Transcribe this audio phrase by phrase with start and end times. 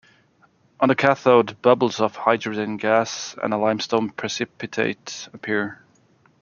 [0.79, 5.83] On the cathode, bubbles of hydrogen gas and a limestone precipitate appear.